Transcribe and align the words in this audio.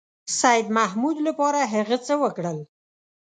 سیدمحمود 0.39 1.17
لپاره 1.27 1.59
هغه 1.73 1.97
څه 2.05 2.13
وکړل. 2.23 2.57